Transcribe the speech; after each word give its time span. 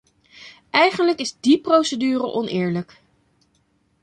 Eigenlijk 0.71 1.19
is 1.19 1.35
die 1.39 1.61
procedure 1.61 2.23
oneerlijk. 2.33 3.01